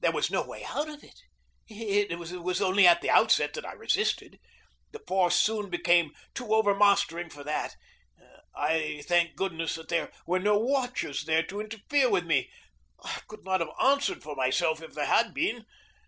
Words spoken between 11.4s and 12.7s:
to interfere with me.